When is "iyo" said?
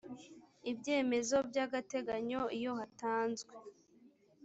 2.57-2.71